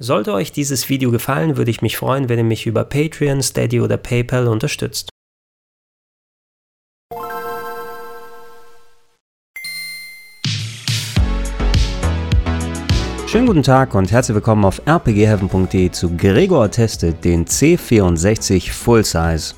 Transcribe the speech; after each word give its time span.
Sollte 0.00 0.32
euch 0.32 0.50
dieses 0.50 0.88
Video 0.88 1.12
gefallen, 1.12 1.56
würde 1.56 1.70
ich 1.70 1.80
mich 1.80 1.96
freuen, 1.96 2.28
wenn 2.28 2.38
ihr 2.38 2.44
mich 2.44 2.66
über 2.66 2.84
Patreon, 2.84 3.42
Steady 3.42 3.80
oder 3.80 3.96
PayPal 3.96 4.48
unterstützt. 4.48 5.10
Schönen 13.28 13.46
guten 13.46 13.62
Tag 13.62 13.94
und 13.94 14.10
herzlich 14.10 14.34
willkommen 14.34 14.64
auf 14.64 14.82
rpgheaven.de 14.86 15.90
zu 15.90 16.16
Gregor 16.16 16.70
testet 16.70 17.24
den 17.24 17.46
C64 17.46 18.72
Full 18.72 19.04
Size. 19.04 19.54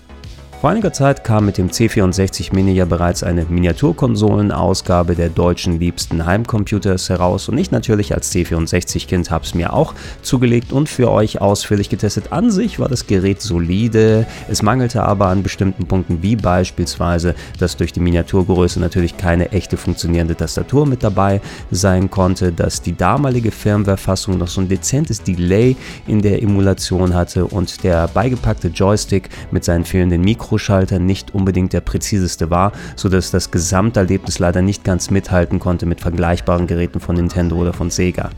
Vor 0.66 0.72
einiger 0.72 0.92
Zeit 0.92 1.22
kam 1.22 1.46
mit 1.46 1.58
dem 1.58 1.68
C64 1.68 2.52
Mini 2.52 2.72
ja 2.72 2.86
bereits 2.86 3.22
eine 3.22 3.44
Miniaturkonsolenausgabe 3.44 5.14
der 5.14 5.28
deutschen 5.28 5.78
liebsten 5.78 6.26
Heimcomputers 6.26 7.08
heraus 7.08 7.48
und 7.48 7.56
ich 7.56 7.70
natürlich 7.70 8.12
als 8.16 8.32
C64-Kind 8.32 9.30
habe 9.30 9.44
es 9.44 9.54
mir 9.54 9.72
auch 9.72 9.94
zugelegt 10.22 10.72
und 10.72 10.88
für 10.88 11.12
euch 11.12 11.40
ausführlich 11.40 11.88
getestet. 11.88 12.32
An 12.32 12.50
sich 12.50 12.80
war 12.80 12.88
das 12.88 13.06
Gerät 13.06 13.42
solide, 13.42 14.26
es 14.48 14.60
mangelte 14.60 15.04
aber 15.04 15.28
an 15.28 15.44
bestimmten 15.44 15.86
Punkten 15.86 16.24
wie 16.24 16.34
beispielsweise, 16.34 17.36
dass 17.60 17.76
durch 17.76 17.92
die 17.92 18.00
Miniaturgröße 18.00 18.80
natürlich 18.80 19.16
keine 19.16 19.52
echte 19.52 19.76
funktionierende 19.76 20.34
Tastatur 20.34 20.84
mit 20.84 21.04
dabei 21.04 21.40
sein 21.70 22.10
konnte, 22.10 22.50
dass 22.50 22.82
die 22.82 22.96
damalige 22.96 23.52
Firmware-Fassung 23.52 24.36
noch 24.36 24.48
so 24.48 24.62
ein 24.62 24.68
dezentes 24.68 25.22
Delay 25.22 25.76
in 26.08 26.22
der 26.22 26.42
Emulation 26.42 27.14
hatte 27.14 27.46
und 27.46 27.84
der 27.84 28.08
beigepackte 28.08 28.66
Joystick 28.66 29.28
mit 29.52 29.62
seinen 29.62 29.84
fehlenden 29.84 30.22
Mikro 30.22 30.55
Mikroschalter 30.56 30.98
nicht 30.98 31.34
unbedingt 31.34 31.74
der 31.74 31.82
präziseste 31.82 32.48
war, 32.48 32.72
sodass 32.96 33.30
das 33.30 33.50
Gesamterlebnis 33.50 34.38
leider 34.38 34.62
nicht 34.62 34.84
ganz 34.84 35.10
mithalten 35.10 35.58
konnte 35.58 35.84
mit 35.84 36.00
vergleichbaren 36.00 36.66
Geräten 36.66 36.98
von 36.98 37.16
Nintendo 37.16 37.56
oder 37.56 37.74
von 37.74 37.90
Sega. 37.90 38.30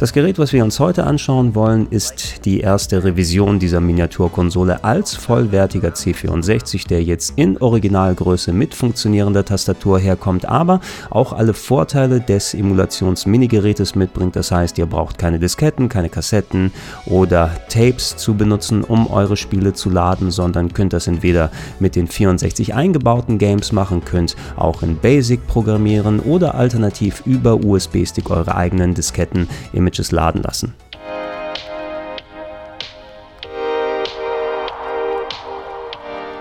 Das 0.00 0.14
Gerät, 0.14 0.38
was 0.38 0.54
wir 0.54 0.64
uns 0.64 0.80
heute 0.80 1.04
anschauen 1.04 1.54
wollen, 1.54 1.86
ist 1.90 2.46
die 2.46 2.60
erste 2.60 3.04
Revision 3.04 3.58
dieser 3.58 3.80
Miniaturkonsole 3.80 4.82
als 4.82 5.14
vollwertiger 5.14 5.90
C64, 5.90 6.88
der 6.88 7.02
jetzt 7.02 7.34
in 7.36 7.58
Originalgröße 7.58 8.54
mit 8.54 8.74
funktionierender 8.74 9.44
Tastatur 9.44 9.98
herkommt, 9.98 10.46
aber 10.46 10.80
auch 11.10 11.34
alle 11.34 11.52
Vorteile 11.52 12.22
des 12.22 12.54
Emulations-Minigerätes 12.54 13.94
mitbringt. 13.94 14.36
Das 14.36 14.50
heißt, 14.50 14.78
ihr 14.78 14.86
braucht 14.86 15.18
keine 15.18 15.38
Disketten, 15.38 15.90
keine 15.90 16.08
Kassetten 16.08 16.72
oder 17.04 17.50
Tapes 17.68 18.16
zu 18.16 18.32
benutzen, 18.32 18.84
um 18.84 19.06
eure 19.06 19.36
Spiele 19.36 19.74
zu 19.74 19.90
laden, 19.90 20.30
sondern 20.30 20.72
könnt 20.72 20.94
das 20.94 21.08
entweder 21.08 21.50
mit 21.78 21.94
den 21.94 22.08
64 22.08 22.72
eingebauten 22.72 23.36
Games 23.36 23.70
machen, 23.70 24.02
könnt 24.06 24.34
auch 24.56 24.82
in 24.82 24.96
Basic 24.96 25.46
programmieren 25.46 26.20
oder 26.20 26.54
alternativ 26.54 27.22
über 27.26 27.62
USB-Stick 27.62 28.30
eure 28.30 28.54
eigenen 28.54 28.94
Disketten 28.94 29.46
im 29.74 29.89
Images 29.90 30.12
laden 30.12 30.42
lassen. 30.42 30.74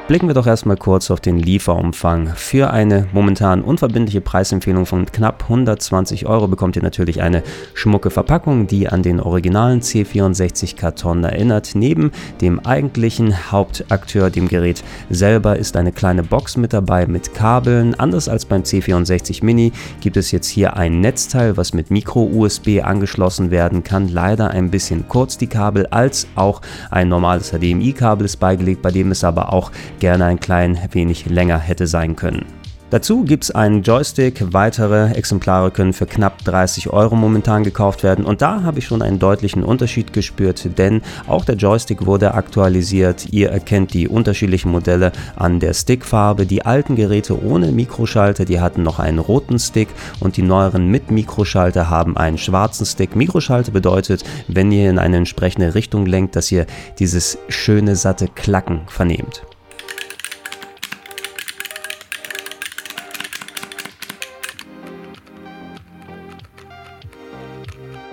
Blicken 0.10 0.28
wir 0.28 0.34
doch 0.34 0.48
erstmal 0.48 0.76
kurz 0.76 1.12
auf 1.12 1.20
den 1.20 1.38
Lieferumfang. 1.38 2.34
Für 2.36 2.72
eine 2.72 3.08
momentan 3.14 3.62
unverbindliche 3.62 4.22
Preisempfehlung 4.22 4.88
von 4.88 5.06
knapp 5.06 5.44
120 5.44 6.26
Euro 6.26 6.48
bekommt 6.48 6.76
ihr 6.76 6.82
natürlich 6.82 7.22
eine 7.22 7.44
schmucke 7.76 8.10
Verpackung, 8.10 8.66
die 8.66 8.90
an 8.90 9.04
den 9.04 9.20
originalen 9.20 9.82
C64-Karton 9.82 11.24
erinnert. 11.26 11.76
Neben 11.76 12.10
dem 12.42 12.60
eigentlichen 12.66 13.52
Hauptakteur, 13.52 14.32
dem 14.32 14.48
Gerät 14.48 14.84
selber, 15.12 15.58
ist 15.58 15.78
eine 15.78 15.92
kleine 15.92 16.24
Box 16.24 16.58
mit 16.58 16.74
dabei 16.74 17.06
mit 17.06 17.36
Kabeln. 17.36 17.94
Anders 17.94 18.28
als 18.28 18.46
beim 18.46 18.64
C64 18.64 19.46
Mini 19.46 19.72
gibt 20.02 20.18
es 20.18 20.32
jetzt 20.32 20.48
hier 20.48 20.76
ein 20.76 21.02
Netzteil, 21.02 21.56
was 21.56 21.76
mit 21.76 21.92
Micro-USB 21.92 22.82
angeschlossen 22.82 23.52
werden 23.52 23.84
kann. 23.84 24.08
Leider 24.08 24.50
ein 24.50 24.72
bisschen 24.72 25.08
kurz 25.08 25.38
die 25.38 25.46
Kabel, 25.46 25.86
als 25.92 26.26
auch 26.34 26.62
ein 26.90 27.10
normales 27.10 27.52
HDMI-Kabel 27.52 28.26
ist 28.26 28.38
beigelegt, 28.38 28.82
bei 28.82 28.90
dem 28.90 29.12
es 29.12 29.24
aber 29.24 29.54
auch 29.54 29.70
gerne 30.00 30.26
ein 30.26 30.40
klein 30.40 30.80
wenig 30.92 31.26
länger 31.26 31.60
hätte 31.60 31.88
sein 31.88 32.16
können. 32.16 32.46
Dazu 32.90 33.24
gibt 33.24 33.44
es 33.44 33.52
einen 33.52 33.84
Joystick, 33.84 34.52
weitere 34.52 35.12
Exemplare 35.12 35.70
können 35.70 35.94
für 35.94 36.08
knapp 36.08 36.44
30 36.44 36.90
Euro 36.90 37.16
momentan 37.16 37.64
gekauft 37.64 38.02
werden 38.02 38.26
und 38.26 38.42
da 38.42 38.64
habe 38.64 38.80
ich 38.80 38.88
schon 38.88 39.04
einen 39.04 39.20
deutlichen 39.20 39.64
Unterschied 39.64 40.12
gespürt, 40.12 40.80
denn 40.80 41.04
auch 41.28 41.46
der 41.46 41.54
Joystick 41.54 42.08
wurde 42.08 42.34
aktualisiert. 42.34 43.28
Ihr 43.32 43.52
erkennt 43.52 43.94
die 43.94 44.08
unterschiedlichen 44.08 44.72
Modelle 44.72 45.12
an 45.36 45.60
der 45.60 45.76
Stickfarbe. 45.76 46.48
Die 46.48 46.66
alten 46.66 46.96
Geräte 46.96 47.44
ohne 47.44 47.72
Mikroschalter, 47.72 48.46
die 48.46 48.60
hatten 48.60 48.82
noch 48.82 48.98
einen 48.98 49.20
roten 49.20 49.60
Stick 49.60 49.90
und 50.20 50.36
die 50.36 50.42
neueren 50.42 50.88
mit 50.88 51.12
Mikroschalter 51.12 51.92
haben 51.92 52.18
einen 52.18 52.40
schwarzen 52.40 52.88
Stick. 52.88 53.16
Mikroschalter 53.16 53.72
bedeutet, 53.72 54.24
wenn 54.48 54.72
ihr 54.72 54.90
in 54.90 54.98
eine 54.98 55.18
entsprechende 55.18 55.76
Richtung 55.76 56.08
lenkt, 56.08 56.36
dass 56.36 56.52
ihr 56.52 56.66
dieses 56.98 57.38
schöne 57.50 57.96
satte 57.96 58.28
Klacken 58.30 58.82
vernehmt. 58.88 59.44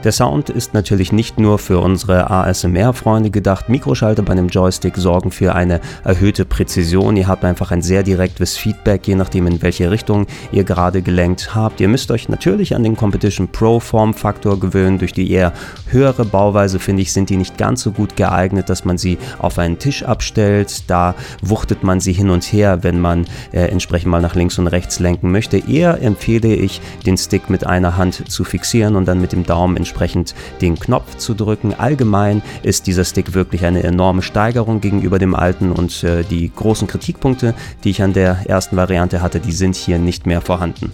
Der 0.07 0.13
Sound 0.13 0.51
ist 0.51 0.73
natürlich 0.73 1.11
nicht 1.11 1.41
nur 1.41 1.59
für 1.59 1.81
unsere 1.81 2.31
ASMR-Freunde 2.31 3.31
gedacht. 3.31 3.69
Mikroschalter 3.69 4.23
bei 4.23 4.31
einem 4.35 4.47
Joystick 4.47 4.97
sorgen 4.97 5.33
für 5.33 5.57
eine 5.57 5.81
erhöhte 6.05 6.45
Präzision. 6.45 7.17
Ihr 7.17 7.27
habt 7.27 7.45
einfach 7.45 7.73
ein 7.73 7.83
sehr 7.83 8.05
direktes 8.05 8.57
Feedback, 8.57 9.09
je 9.09 9.17
nachdem 9.17 9.49
in 9.49 9.61
welche 9.63 9.91
Richtung 9.91 10.29
ihr 10.53 10.63
gerade 10.63 11.03
gelenkt 11.03 11.57
habt. 11.57 11.81
Ihr 11.81 11.89
müsst 11.89 12.13
euch 12.13 12.29
natürlich 12.29 12.77
an 12.77 12.85
den 12.85 12.95
Competition 12.95 13.49
Pro 13.49 13.81
Formfaktor 13.81 14.61
gewöhnen. 14.61 14.99
Durch 14.99 15.13
die 15.13 15.29
eher 15.29 15.53
höhere 15.89 16.25
Bauweise, 16.25 16.79
finde 16.79 17.03
ich, 17.03 17.13
sind 17.13 17.29
die 17.29 17.37
nicht 17.37 17.59
ganz 17.59 17.83
so 17.83 17.91
gut 17.91 18.15
geeignet, 18.15 18.71
dass 18.71 18.85
man 18.85 18.99
sie 18.99 19.19
auf 19.41 19.59
einen 19.59 19.81
Tisch 19.81 20.05
abstellt. 20.05 20.89
Da 20.89 21.17
wuchtet 21.43 21.83
man 21.83 21.99
sie 21.99 22.13
hin 22.13 22.31
und 22.31 22.45
her, 22.45 22.85
wenn 22.85 23.01
man 23.01 23.27
äh, 23.51 23.63
entsprechend 23.63 24.13
mal 24.13 24.23
nach 24.23 24.37
links 24.37 24.57
und 24.61 24.69
rechts 24.69 25.01
lenken 25.01 25.33
möchte. 25.33 25.59
Eher 25.69 26.01
empfehle 26.01 26.55
ich, 26.55 26.81
den 27.05 27.17
Stick 27.17 27.51
mit 27.51 27.67
einer 27.67 27.97
Hand 27.97 28.31
zu 28.31 28.45
fixieren 28.45 28.95
und 28.95 29.07
dann 29.09 29.21
mit 29.21 29.33
dem 29.33 29.43
Daumen 29.43 29.77
entsprechend 29.77 29.96
entsprechend 29.97 30.35
den 30.61 30.79
Knopf 30.79 31.17
zu 31.17 31.33
drücken. 31.33 31.73
Allgemein 31.73 32.43
ist 32.63 32.87
dieser 32.87 33.05
Stick 33.05 33.33
wirklich 33.33 33.65
eine 33.65 33.83
enorme 33.83 34.21
Steigerung 34.21 34.83
gegenüber 34.83 35.19
dem 35.19 35.35
alten 35.35 35.73
und 35.73 36.05
äh, 36.05 36.23
die 36.23 36.53
großen 36.55 36.87
Kritikpunkte, 36.87 37.55
die 37.83 37.91
ich 37.91 38.03
an 38.03 38.13
der 38.13 38.45
ersten 38.47 38.77
Variante 38.77 39.23
hatte, 39.23 39.41
die 39.41 39.53
sind 39.53 39.75
hier 39.75 39.99
nicht 39.99 40.27
mehr 40.27 40.43
vorhanden. 40.43 40.93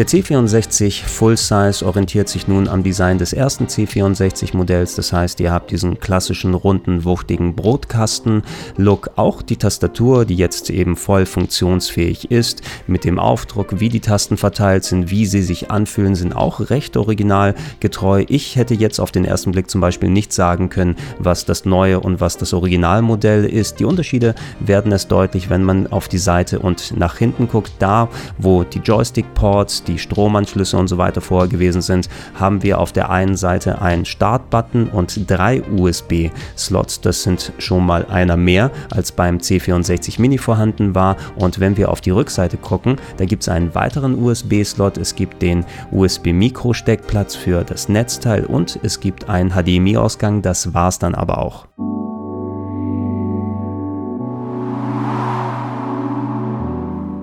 Der 0.00 0.06
C64 0.06 1.04
Full 1.04 1.36
Size 1.36 1.84
orientiert 1.84 2.30
sich 2.30 2.48
nun 2.48 2.68
am 2.68 2.82
Design 2.82 3.18
des 3.18 3.34
ersten 3.34 3.66
C64 3.66 4.56
Modells, 4.56 4.94
das 4.94 5.12
heißt, 5.12 5.40
ihr 5.40 5.52
habt 5.52 5.70
diesen 5.70 6.00
klassischen 6.00 6.54
runden, 6.54 7.04
wuchtigen 7.04 7.54
Brotkasten-Look, 7.54 9.10
auch 9.16 9.42
die 9.42 9.58
Tastatur, 9.58 10.24
die 10.24 10.36
jetzt 10.36 10.70
eben 10.70 10.96
voll 10.96 11.26
funktionsfähig 11.26 12.30
ist, 12.30 12.62
mit 12.86 13.04
dem 13.04 13.18
Aufdruck, 13.18 13.78
wie 13.78 13.90
die 13.90 14.00
Tasten 14.00 14.38
verteilt 14.38 14.84
sind, 14.84 15.10
wie 15.10 15.26
sie 15.26 15.42
sich 15.42 15.70
anfühlen, 15.70 16.14
sind 16.14 16.34
auch 16.34 16.70
recht 16.70 16.96
originalgetreu. 16.96 18.24
Ich 18.28 18.56
hätte 18.56 18.72
jetzt 18.72 19.00
auf 19.00 19.12
den 19.12 19.26
ersten 19.26 19.52
Blick 19.52 19.68
zum 19.68 19.82
Beispiel 19.82 20.08
nicht 20.08 20.32
sagen 20.32 20.70
können, 20.70 20.96
was 21.18 21.44
das 21.44 21.66
neue 21.66 22.00
und 22.00 22.22
was 22.22 22.38
das 22.38 22.54
Originalmodell 22.54 23.44
ist. 23.44 23.80
Die 23.80 23.84
Unterschiede 23.84 24.34
werden 24.60 24.92
erst 24.92 25.12
deutlich, 25.12 25.50
wenn 25.50 25.62
man 25.62 25.88
auf 25.88 26.08
die 26.08 26.16
Seite 26.16 26.58
und 26.60 26.96
nach 26.96 27.18
hinten 27.18 27.48
guckt. 27.48 27.72
Da, 27.80 28.08
wo 28.38 28.64
die 28.64 28.78
Joystick-Ports, 28.78 29.84
die 29.90 29.98
Stromanschlüsse 29.98 30.76
und 30.76 30.88
so 30.88 30.98
weiter 30.98 31.20
vorher 31.20 31.48
gewesen 31.48 31.82
sind, 31.82 32.08
haben 32.34 32.62
wir 32.62 32.78
auf 32.78 32.92
der 32.92 33.10
einen 33.10 33.36
Seite 33.36 33.82
einen 33.82 34.04
Startbutton 34.04 34.88
und 34.88 35.30
drei 35.30 35.62
USB-Slots. 35.62 37.00
Das 37.00 37.22
sind 37.22 37.52
schon 37.58 37.84
mal 37.84 38.06
einer 38.06 38.36
mehr, 38.36 38.70
als 38.90 39.12
beim 39.12 39.38
C64 39.38 40.20
Mini 40.20 40.38
vorhanden 40.38 40.94
war. 40.94 41.16
Und 41.36 41.60
wenn 41.60 41.76
wir 41.76 41.90
auf 41.90 42.00
die 42.00 42.10
Rückseite 42.10 42.56
gucken, 42.56 42.96
da 43.16 43.24
gibt 43.24 43.42
es 43.42 43.48
einen 43.48 43.74
weiteren 43.74 44.22
USB-Slot. 44.22 44.98
Es 44.98 45.14
gibt 45.14 45.42
den 45.42 45.64
USB-Mikro-Steckplatz 45.92 47.34
für 47.34 47.64
das 47.64 47.88
Netzteil 47.88 48.44
und 48.44 48.78
es 48.82 49.00
gibt 49.00 49.28
einen 49.28 49.50
HDMI-Ausgang. 49.50 50.42
Das 50.42 50.72
war 50.74 50.88
es 50.88 50.98
dann 50.98 51.14
aber 51.14 51.38
auch. 51.38 51.66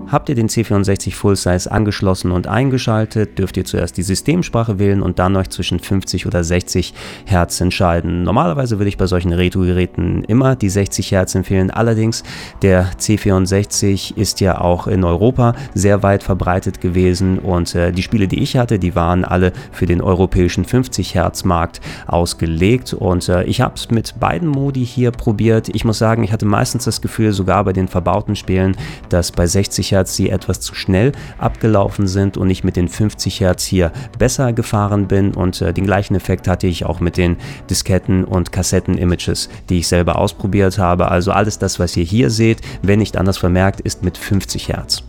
Habt 0.09 0.29
ihr 0.29 0.35
den 0.35 0.47
C64 0.47 1.13
Full 1.13 1.35
Size 1.35 1.69
angeschlossen 1.69 2.31
und 2.31 2.47
eingeschaltet, 2.47 3.37
dürft 3.37 3.57
ihr 3.57 3.65
zuerst 3.65 3.97
die 3.97 4.03
Systemsprache 4.03 4.79
wählen 4.79 5.01
und 5.01 5.19
dann 5.19 5.35
euch 5.35 5.49
zwischen 5.49 5.79
50 5.79 6.25
oder 6.25 6.45
60 6.45 6.93
Hertz 7.25 7.59
entscheiden. 7.59 8.23
Normalerweise 8.23 8.79
würde 8.79 8.87
ich 8.87 8.97
bei 8.97 9.05
solchen 9.07 9.33
Retro-Geräten 9.33 10.23
immer 10.23 10.55
die 10.55 10.69
60 10.69 11.11
Hertz 11.11 11.35
empfehlen. 11.35 11.71
Allerdings, 11.71 12.23
der 12.61 12.91
C64 12.93 14.15
ist 14.15 14.39
ja 14.39 14.61
auch 14.61 14.87
in 14.87 15.03
Europa 15.03 15.55
sehr 15.73 16.03
weit 16.03 16.23
verbreitet 16.23 16.79
gewesen 16.79 17.39
und 17.39 17.75
äh, 17.75 17.91
die 17.91 18.03
Spiele, 18.03 18.29
die 18.29 18.41
ich 18.41 18.55
hatte, 18.55 18.79
die 18.79 18.95
waren 18.95 19.25
alle 19.25 19.51
für 19.73 19.87
den 19.87 20.01
europäischen 20.01 20.63
50 20.63 21.15
Hertz 21.15 21.43
Markt 21.43 21.81
ausgelegt 22.07 22.93
und 22.93 23.27
äh, 23.27 23.43
ich 23.43 23.59
habe 23.59 23.73
es 23.75 23.91
mit 23.91 24.17
beiden 24.21 24.47
Modi 24.47 24.85
hier 24.85 25.11
probiert. 25.11 25.67
Ich 25.69 25.83
muss 25.83 25.97
sagen, 25.97 26.23
ich 26.23 26.31
hatte 26.31 26.45
meistens 26.45 26.85
das 26.85 27.01
Gefühl, 27.01 27.33
sogar 27.33 27.65
bei 27.65 27.73
den 27.73 27.89
verbauten 27.89 28.37
Spielen, 28.37 28.77
dass 29.09 29.33
bei 29.33 29.45
60 29.45 29.91
Hertz 29.91 29.96
Hertz 29.97 30.15
sie 30.15 30.29
etwas 30.29 30.59
zu 30.59 30.75
schnell 30.75 31.11
abgelaufen 31.39 32.07
sind 32.07 32.37
und 32.37 32.49
ich 32.49 32.63
mit 32.63 32.75
den 32.75 32.87
50 32.87 33.39
Hertz 33.39 33.63
hier 33.63 33.91
besser 34.19 34.53
gefahren 34.53 35.07
bin 35.07 35.33
und 35.33 35.61
äh, 35.61 35.73
den 35.73 35.85
gleichen 35.85 36.15
Effekt 36.15 36.47
hatte 36.47 36.67
ich 36.67 36.85
auch 36.85 36.99
mit 36.99 37.17
den 37.17 37.37
Disketten 37.69 38.23
und 38.23 38.51
Kassetten-Images, 38.51 39.49
die 39.69 39.79
ich 39.79 39.87
selber 39.87 40.19
ausprobiert 40.19 40.77
habe. 40.77 41.09
Also 41.09 41.31
alles 41.31 41.57
das, 41.57 41.79
was 41.79 41.97
ihr 41.97 42.03
hier 42.03 42.29
seht, 42.29 42.61
wenn 42.83 42.99
nicht 42.99 43.17
anders 43.17 43.37
vermerkt, 43.39 43.81
ist 43.81 44.03
mit 44.03 44.17
50 44.17 44.69
Hertz. 44.69 45.03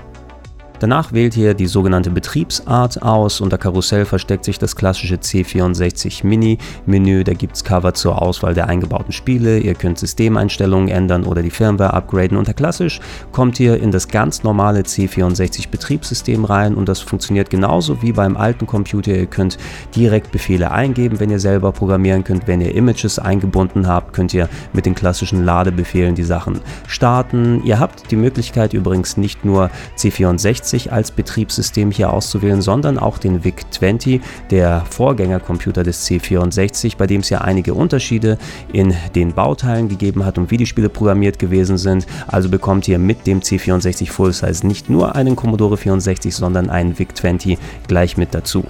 Danach 0.81 1.13
wählt 1.13 1.37
ihr 1.37 1.55
die 1.55 1.67
sogenannte 1.67 2.11
Betriebsart 2.11 3.03
aus. 3.03 3.41
Unter 3.41 3.59
Karussell 3.59 4.05
versteckt 4.05 4.45
sich 4.45 4.61
das 4.61 4.77
klassische 4.77 5.17
C64 5.17 6.25
Mini 6.25 6.59
Menü. 6.87 7.25
Da 7.25 7.33
gibt 7.33 7.57
es 7.57 7.65
Cover 7.65 7.95
zur 7.95 8.23
Auswahl 8.23 8.55
der 8.55 8.69
eingebauten 8.69 9.13
Spiele. 9.13 9.59
Ihr 9.59 9.75
könnt 9.75 9.99
Systemeinstellungen 9.99 10.89
ändern 10.89 11.25
oder 11.25 11.43
die 11.43 11.51
Firmware 11.51 11.95
upgraden. 11.95 12.39
Unter 12.39 12.55
Klassisch 12.55 13.01
kommt 13.33 13.59
ihr 13.59 13.83
in 13.83 13.91
das 13.91 14.07
ganz 14.07 14.45
normale 14.45 14.83
C64 14.83 15.69
Betriebssystem 15.69 16.45
rein 16.45 16.77
und 16.77 16.89
das 16.89 17.01
funktioniert 17.01 17.51
genauso 17.51 18.01
wie 18.01 18.13
beim 18.13 18.37
alten 18.37 18.67
Computer. 18.67 19.13
Ihr 19.13 19.27
könnt 19.27 19.59
direkt 19.97 20.31
Befehle 20.31 20.71
eingeben, 20.71 21.19
wenn 21.19 21.31
ihr 21.31 21.41
selber 21.41 21.73
programmieren 21.73 22.23
könnt. 22.23 22.47
Wenn 22.47 22.61
ihr 22.61 22.73
Images 22.75 23.19
eingebunden 23.19 23.89
habt, 23.89 24.13
könnt 24.13 24.33
ihr 24.33 24.49
mit 24.73 24.87
den 24.87 24.95
klassischen 24.95 25.45
Ladebefehlen 25.45 26.15
die 26.15 26.23
Sachen 26.23 26.61
starten. 26.87 27.65
Ihr 27.65 27.81
habt 27.81 28.13
die 28.13 28.17
Möglichkeit 28.17 28.75
übrigens 28.75 29.17
nicht 29.17 29.45
nur 29.45 29.71
C64 29.97 30.68
360 30.69 30.93
als 30.93 31.11
Betriebssystem 31.11 31.91
hier 31.91 32.13
auszuwählen, 32.13 32.63
sondern 32.63 32.99
auch 32.99 33.19
den 33.19 33.43
VIC-20, 33.43 34.21
der 34.51 34.85
Vorgängercomputer 34.91 35.83
des 35.83 36.07
C64, 36.07 36.97
bei 36.97 37.07
dem 37.07 37.21
es 37.21 37.31
ja 37.31 37.41
einige 37.41 37.75
Unterschiede 37.75 38.39
in 38.73 38.95
den 39.15 39.33
Bauteilen 39.33 39.89
gegeben 39.89 40.25
hat 40.25 40.39
und 40.39 40.51
wie 40.51 40.57
die 40.57 40.67
Spiele 40.67 40.89
programmiert 40.89 41.39
gewesen 41.39 41.79
sind. 41.79 42.07
Also 42.27 42.49
bekommt 42.49 42.87
ihr 42.89 42.99
mit 42.99 43.27
dem 43.27 43.41
C64 43.41 44.11
Full 44.11 44.33
Size 44.33 44.67
nicht 44.67 44.91
nur 44.91 45.15
einen 45.15 45.37
Commodore 45.37 45.77
64, 45.77 46.35
sondern 46.35 46.71
einen 46.71 46.99
VIC-20 46.99 47.59
gleich 47.87 48.17
mit 48.17 48.35
dazu. 48.35 48.65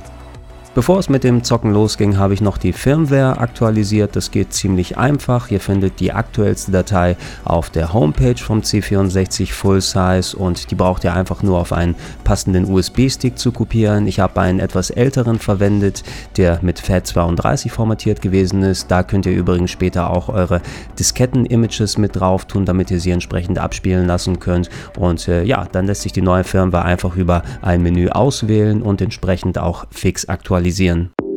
Bevor 0.78 1.00
es 1.00 1.08
mit 1.08 1.25
dem 1.25 1.42
Zocken 1.42 1.72
losging, 1.72 2.19
habe 2.19 2.34
ich 2.34 2.40
noch 2.40 2.56
die 2.56 2.72
Firmware 2.72 3.38
aktualisiert. 3.38 4.14
Das 4.14 4.30
geht 4.30 4.52
ziemlich 4.52 4.96
einfach. 4.96 5.50
Ihr 5.50 5.58
findet 5.58 5.98
die 5.98 6.12
aktuellste 6.12 6.70
Datei 6.70 7.16
auf 7.44 7.69
der 7.69 7.92
Homepage 7.92 8.36
vom 8.36 8.60
C64 8.60 9.52
Full 9.52 9.80
Size 9.80 10.36
und 10.36 10.70
die 10.70 10.76
braucht 10.76 11.02
ihr 11.02 11.14
einfach 11.14 11.42
nur 11.42 11.58
auf 11.58 11.72
einen 11.72 11.96
passenden 12.22 12.72
USB-Stick 12.72 13.40
zu 13.40 13.50
kopieren. 13.50 14.06
Ich 14.06 14.20
habe 14.20 14.40
einen 14.40 14.60
etwas 14.60 14.90
älteren 14.90 15.40
verwendet, 15.40 16.04
der 16.36 16.60
mit 16.62 16.80
FAT32 16.80 17.70
formatiert 17.70 18.22
gewesen 18.22 18.62
ist. 18.62 18.88
Da 18.88 19.02
könnt 19.02 19.26
ihr 19.26 19.32
übrigens 19.32 19.72
später 19.72 20.10
auch 20.10 20.28
eure 20.28 20.62
Disketten-Images 20.96 21.98
mit 21.98 22.14
drauf 22.14 22.44
tun, 22.44 22.66
damit 22.66 22.92
ihr 22.92 23.00
sie 23.00 23.10
entsprechend 23.10 23.58
abspielen 23.58 24.06
lassen 24.06 24.38
könnt. 24.38 24.70
Und 24.96 25.26
äh, 25.26 25.42
ja, 25.42 25.66
dann 25.72 25.86
lässt 25.86 26.02
sich 26.02 26.12
die 26.12 26.22
neue 26.22 26.44
Firmware 26.44 26.84
einfach 26.84 27.16
über 27.16 27.42
ein 27.62 27.82
Menü 27.82 28.10
auswählen 28.10 28.80
und 28.80 29.00
entsprechend 29.00 29.58
auch 29.58 29.84
fix 29.90 30.28
aktualisieren 30.28 30.68
realisieren. 30.69 31.27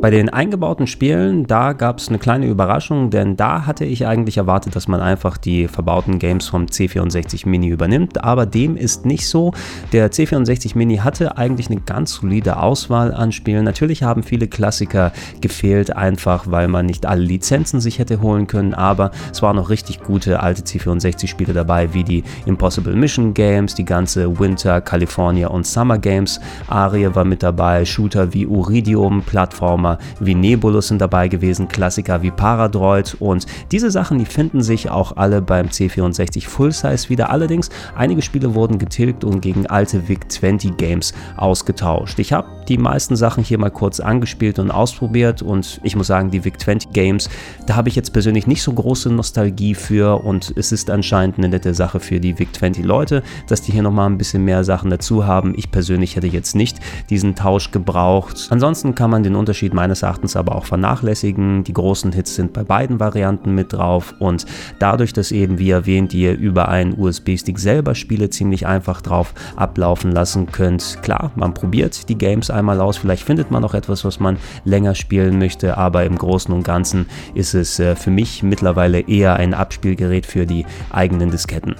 Bei 0.00 0.10
den 0.10 0.28
eingebauten 0.28 0.86
Spielen, 0.86 1.48
da 1.48 1.72
gab 1.72 1.98
es 1.98 2.08
eine 2.08 2.20
kleine 2.20 2.46
Überraschung, 2.46 3.10
denn 3.10 3.36
da 3.36 3.66
hatte 3.66 3.84
ich 3.84 4.06
eigentlich 4.06 4.36
erwartet, 4.36 4.76
dass 4.76 4.86
man 4.86 5.00
einfach 5.00 5.36
die 5.36 5.66
verbauten 5.66 6.20
Games 6.20 6.46
vom 6.46 6.66
C64 6.66 7.48
Mini 7.48 7.66
übernimmt, 7.66 8.22
aber 8.22 8.46
dem 8.46 8.76
ist 8.76 9.06
nicht 9.06 9.26
so. 9.26 9.52
Der 9.90 10.12
C64 10.12 10.78
Mini 10.78 10.98
hatte 10.98 11.36
eigentlich 11.36 11.68
eine 11.68 11.80
ganz 11.80 12.14
solide 12.14 12.58
Auswahl 12.62 13.12
an 13.12 13.32
Spielen. 13.32 13.64
Natürlich 13.64 14.04
haben 14.04 14.22
viele 14.22 14.46
Klassiker 14.46 15.10
gefehlt, 15.40 15.96
einfach 15.96 16.44
weil 16.48 16.68
man 16.68 16.86
nicht 16.86 17.04
alle 17.04 17.22
Lizenzen 17.22 17.80
sich 17.80 17.98
hätte 17.98 18.20
holen 18.20 18.46
können, 18.46 18.74
aber 18.74 19.10
es 19.32 19.42
waren 19.42 19.56
noch 19.56 19.68
richtig 19.68 20.00
gute 20.04 20.40
alte 20.40 20.62
C64 20.62 21.26
Spiele 21.26 21.52
dabei, 21.54 21.92
wie 21.92 22.04
die 22.04 22.22
Impossible 22.46 22.94
Mission 22.94 23.34
Games, 23.34 23.74
die 23.74 23.84
ganze 23.84 24.38
Winter, 24.38 24.80
California 24.80 25.48
und 25.48 25.66
Summer 25.66 25.98
Games 25.98 26.40
Arie 26.68 27.12
war 27.16 27.24
mit 27.24 27.42
dabei, 27.42 27.84
Shooter 27.84 28.32
wie 28.32 28.46
Uridium, 28.46 29.22
Plattformer 29.22 29.87
Plattformer 29.88 29.98
wie 30.20 30.34
Nebulus 30.34 30.88
sind 30.88 31.00
dabei 31.00 31.28
gewesen, 31.28 31.68
Klassiker 31.68 32.22
wie 32.22 32.30
Paradroid 32.30 33.16
und 33.20 33.46
diese 33.72 33.90
Sachen, 33.90 34.18
die 34.18 34.26
finden 34.26 34.62
sich 34.62 34.90
auch 34.90 35.16
alle 35.16 35.40
beim 35.40 35.66
C64 35.66 36.46
Full 36.46 36.72
Size 36.72 37.08
wieder. 37.08 37.30
Allerdings, 37.30 37.70
einige 37.96 38.22
Spiele 38.22 38.54
wurden 38.54 38.78
getilgt 38.78 39.24
und 39.24 39.40
gegen 39.40 39.66
alte 39.66 40.08
VIC-20 40.08 40.76
Games 40.76 41.14
ausgetauscht. 41.36 42.18
Ich 42.18 42.32
habe 42.32 42.48
die 42.68 42.78
meisten 42.78 43.16
Sachen 43.16 43.42
hier 43.42 43.58
mal 43.58 43.70
kurz 43.70 44.00
angespielt 44.00 44.58
und 44.58 44.70
ausprobiert 44.70 45.42
und 45.42 45.80
ich 45.82 45.96
muss 45.96 46.08
sagen, 46.08 46.30
die 46.30 46.44
VIC-20 46.44 46.92
Games, 46.92 47.30
da 47.66 47.76
habe 47.76 47.88
ich 47.88 47.96
jetzt 47.96 48.12
persönlich 48.12 48.46
nicht 48.46 48.62
so 48.62 48.72
große 48.72 49.10
Nostalgie 49.10 49.74
für 49.74 50.24
und 50.24 50.52
es 50.56 50.72
ist 50.72 50.90
anscheinend 50.90 51.38
eine 51.38 51.48
nette 51.48 51.74
Sache 51.74 52.00
für 52.00 52.20
die 52.20 52.38
VIC-20 52.38 52.82
Leute, 52.84 53.22
dass 53.46 53.62
die 53.62 53.72
hier 53.72 53.82
nochmal 53.82 54.10
ein 54.10 54.18
bisschen 54.18 54.44
mehr 54.44 54.64
Sachen 54.64 54.90
dazu 54.90 55.26
haben. 55.26 55.54
Ich 55.56 55.70
persönlich 55.70 56.16
hätte 56.16 56.26
jetzt 56.26 56.54
nicht 56.54 56.78
diesen 57.08 57.34
Tausch 57.34 57.70
gebraucht. 57.70 58.48
Ansonsten 58.50 58.94
kann 58.94 59.10
man 59.10 59.22
den 59.22 59.34
Unterschied 59.34 59.72
meines 59.78 60.02
Erachtens 60.02 60.34
aber 60.34 60.56
auch 60.56 60.64
vernachlässigen. 60.64 61.62
Die 61.62 61.72
großen 61.72 62.10
Hits 62.10 62.34
sind 62.34 62.52
bei 62.52 62.64
beiden 62.64 62.98
Varianten 62.98 63.54
mit 63.54 63.72
drauf 63.72 64.12
und 64.18 64.44
dadurch, 64.80 65.12
dass 65.12 65.30
eben, 65.30 65.60
wie 65.60 65.70
erwähnt, 65.70 66.12
ihr 66.14 66.36
über 66.36 66.68
einen 66.68 66.98
USB-Stick 66.98 67.60
selber 67.60 67.94
Spiele 67.94 68.28
ziemlich 68.28 68.66
einfach 68.66 69.00
drauf 69.00 69.34
ablaufen 69.54 70.10
lassen 70.10 70.50
könnt. 70.50 70.98
Klar, 71.02 71.30
man 71.36 71.54
probiert 71.54 72.08
die 72.08 72.18
Games 72.18 72.50
einmal 72.50 72.80
aus, 72.80 72.96
vielleicht 72.96 73.22
findet 73.22 73.52
man 73.52 73.62
noch 73.62 73.74
etwas, 73.74 74.04
was 74.04 74.18
man 74.18 74.36
länger 74.64 74.96
spielen 74.96 75.38
möchte, 75.38 75.78
aber 75.78 76.04
im 76.04 76.18
Großen 76.18 76.52
und 76.52 76.64
Ganzen 76.64 77.06
ist 77.34 77.54
es 77.54 77.78
äh, 77.78 77.94
für 77.94 78.10
mich 78.10 78.42
mittlerweile 78.42 78.98
eher 78.98 79.36
ein 79.36 79.54
Abspielgerät 79.54 80.26
für 80.26 80.44
die 80.44 80.66
eigenen 80.90 81.30
Disketten. 81.30 81.76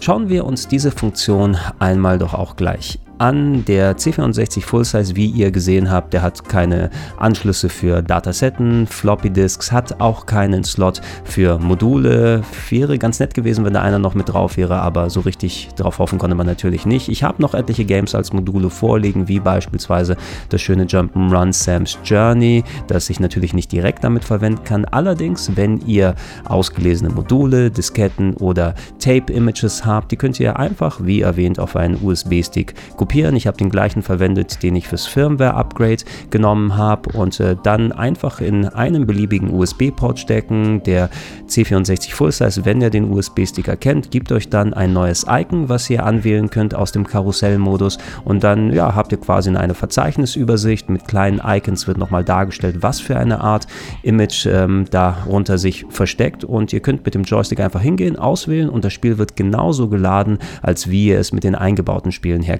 Schauen 0.00 0.30
wir 0.30 0.46
uns 0.46 0.68
diese 0.68 0.90
Funktion 0.90 1.58
einmal 1.78 2.18
doch 2.18 2.32
auch 2.32 2.56
gleich 2.56 2.98
an. 3.18 3.64
Der 3.64 3.96
C64 3.96 4.62
Full 4.62 4.84
Size, 4.84 5.16
wie 5.16 5.26
ihr 5.26 5.50
gesehen 5.50 5.90
habt, 5.90 6.12
der 6.12 6.22
hat 6.22 6.48
keine 6.48 6.90
Anschlüsse 7.16 7.68
für 7.68 8.02
Datasetten, 8.02 8.86
Floppy 8.86 9.30
Disks, 9.30 9.72
hat 9.72 10.00
auch 10.00 10.26
keinen 10.26 10.64
Slot 10.64 11.00
für 11.24 11.58
Module. 11.58 12.42
Wäre 12.68 12.98
ganz 12.98 13.18
nett 13.18 13.34
gewesen, 13.34 13.64
wenn 13.64 13.74
da 13.74 13.82
einer 13.82 13.98
noch 13.98 14.14
mit 14.14 14.28
drauf 14.28 14.56
wäre, 14.56 14.80
aber 14.80 15.10
so 15.10 15.20
richtig 15.20 15.70
drauf 15.76 15.98
hoffen 15.98 16.18
konnte 16.18 16.36
man 16.36 16.46
natürlich 16.46 16.86
nicht. 16.86 17.08
Ich 17.08 17.22
habe 17.22 17.42
noch 17.42 17.54
etliche 17.54 17.84
Games 17.84 18.14
als 18.14 18.32
Module 18.32 18.70
vorliegen, 18.70 19.28
wie 19.28 19.40
beispielsweise 19.40 20.16
das 20.50 20.60
schöne 20.60 20.84
Jump'n'Run 20.84 21.52
Sam's 21.52 21.98
Journey, 22.04 22.64
das 22.86 23.10
ich 23.10 23.20
natürlich 23.20 23.54
nicht 23.54 23.72
direkt 23.72 24.04
damit 24.04 24.24
verwenden 24.24 24.64
kann. 24.64 24.84
Allerdings, 24.84 25.52
wenn 25.56 25.80
ihr 25.86 26.14
ausgelesene 26.44 27.10
Module, 27.10 27.70
Disketten 27.70 28.34
oder 28.34 28.74
Tape-Images 28.98 29.84
habt, 29.84 30.12
die 30.12 30.16
könnt 30.16 30.38
ihr 30.38 30.58
einfach, 30.58 31.00
wie 31.02 31.22
erwähnt, 31.22 31.58
auf 31.58 31.76
einen 31.76 31.98
USB-Stick 32.02 32.74
kopieren 32.96 33.05
kopieren. 33.06 33.36
Ich 33.36 33.46
habe 33.46 33.56
den 33.56 33.70
gleichen 33.70 34.02
verwendet, 34.02 34.64
den 34.64 34.74
ich 34.74 34.88
fürs 34.88 35.06
Firmware-Upgrade 35.06 36.02
genommen 36.30 36.76
habe 36.76 37.16
und 37.16 37.38
äh, 37.38 37.54
dann 37.62 37.92
einfach 37.92 38.40
in 38.40 38.66
einen 38.66 39.06
beliebigen 39.06 39.54
USB-Port 39.54 40.18
stecken. 40.18 40.82
Der 40.82 41.08
C64 41.48 42.12
Full 42.12 42.32
Size, 42.32 42.64
wenn 42.64 42.80
ihr 42.80 42.90
den 42.90 43.12
USB-Stick 43.12 43.68
erkennt, 43.68 44.10
gibt 44.10 44.32
euch 44.32 44.48
dann 44.48 44.74
ein 44.74 44.92
neues 44.92 45.24
Icon, 45.28 45.68
was 45.68 45.88
ihr 45.88 46.04
anwählen 46.04 46.50
könnt 46.50 46.74
aus 46.74 46.90
dem 46.90 47.06
Karussellmodus 47.06 47.98
und 48.24 48.42
dann 48.42 48.72
ja, 48.72 48.96
habt 48.96 49.12
ihr 49.12 49.18
quasi 49.18 49.54
eine 49.54 49.74
Verzeichnisübersicht 49.74 50.90
mit 50.90 51.06
kleinen 51.06 51.40
Icons 51.44 51.86
wird 51.86 51.98
nochmal 51.98 52.24
dargestellt, 52.24 52.78
was 52.80 52.98
für 52.98 53.16
eine 53.16 53.40
Art 53.40 53.68
Image 54.02 54.46
ähm, 54.46 54.86
darunter 54.90 55.58
sich 55.58 55.86
versteckt 55.90 56.42
und 56.42 56.72
ihr 56.72 56.80
könnt 56.80 57.04
mit 57.04 57.14
dem 57.14 57.22
Joystick 57.22 57.60
einfach 57.60 57.82
hingehen, 57.82 58.16
auswählen 58.16 58.68
und 58.68 58.84
das 58.84 58.92
Spiel 58.92 59.16
wird 59.16 59.36
genauso 59.36 59.88
geladen, 59.88 60.38
als 60.60 60.90
wie 60.90 61.06
ihr 61.06 61.20
es 61.20 61.32
mit 61.32 61.44
den 61.44 61.54
eingebauten 61.54 62.10
Spielen 62.10 62.42
her 62.42 62.58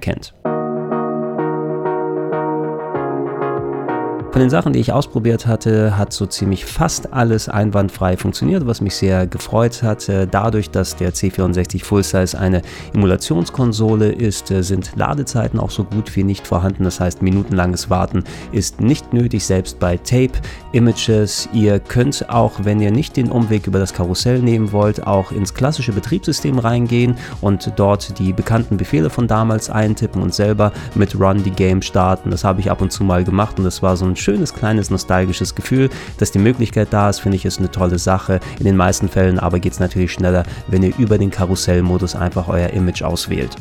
Von 4.37 4.43
den 4.43 4.51
Sachen, 4.51 4.75
die 4.75 4.81
ich 4.81 4.93
ausprobiert 4.93 5.47
hatte, 5.47 5.97
hat 5.97 6.13
so 6.13 6.27
ziemlich 6.27 6.67
fast 6.67 7.15
alles 7.15 7.49
einwandfrei 7.49 8.19
funktioniert, 8.19 8.67
was 8.67 8.83
mich 8.83 8.95
sehr 8.95 9.27
gefreut 9.27 9.83
hat. 9.83 10.11
Dadurch, 10.31 10.69
dass 10.69 10.95
der 10.95 11.15
C64 11.15 11.83
Full 11.83 12.03
Size 12.03 12.39
eine 12.39 12.61
Emulationskonsole 12.93 14.13
ist, 14.13 14.49
sind 14.49 14.93
Ladezeiten 14.95 15.59
auch 15.59 15.71
so 15.71 15.85
gut 15.85 16.15
wie 16.15 16.23
nicht 16.23 16.47
vorhanden. 16.47 16.85
Das 16.85 17.01
heißt, 17.01 17.23
minutenlanges 17.23 17.89
Warten 17.89 18.25
ist 18.53 18.79
nicht 18.83 19.15
nötig, 19.15 19.43
selbst 19.47 19.79
bei 19.79 19.97
Tape-Images. 19.97 21.49
Ihr 21.55 21.81
könnt 21.81 22.29
auch, 22.29 22.63
wenn 22.63 22.79
ihr 22.79 22.91
nicht 22.91 23.17
den 23.17 23.31
Umweg 23.31 23.67
über 23.67 23.79
das 23.79 23.95
Karussell 23.95 24.41
nehmen 24.41 24.71
wollt, 24.71 25.07
auch 25.07 25.33
ins 25.33 25.55
klassische 25.55 25.93
Betriebssystem 25.93 26.59
reingehen 26.59 27.17
und 27.41 27.73
dort 27.77 28.19
die 28.19 28.35
bekannten 28.35 28.77
Befehle 28.77 29.09
von 29.09 29.29
damals 29.29 29.71
eintippen 29.71 30.21
und 30.21 30.35
selber 30.35 30.73
mit 30.95 31.19
Run 31.19 31.43
die 31.43 31.53
Game 31.53 31.81
starten. 31.81 32.31
Das 32.31 32.45
habe 32.45 32.61
ich 32.61 32.71
ab 32.71 32.83
und 32.83 32.93
zu 32.93 33.03
mal 33.03 33.25
gemacht 33.25 33.57
und 33.57 33.65
das 33.65 33.83
war 33.83 33.97
so 33.97 34.05
ein 34.05 34.15
schönes, 34.27 34.53
kleines, 34.53 34.91
nostalgisches 34.91 35.55
Gefühl, 35.55 35.89
dass 36.19 36.33
die 36.33 36.41
Möglichkeit 36.41 36.89
da 36.91 37.09
ist, 37.09 37.21
finde 37.21 37.37
ich, 37.37 37.45
ist 37.45 37.61
eine 37.61 37.71
tolle 37.71 37.99
Sache. 37.99 38.41
In 38.59 38.65
den 38.65 38.77
meisten 38.77 39.09
Fällen 39.09 39.39
aber 39.39 39.61
geht 39.61 39.73
es 39.73 39.79
natürlich 39.79 40.13
schneller, 40.13 40.43
wenn 40.67 40.83
ihr 40.83 40.93
über 40.99 41.17
den 41.17 41.31
Karussellmodus 41.31 42.17
einfach 42.17 42.49
euer 42.49 42.71
Image 42.71 43.03
auswählt. 43.03 43.57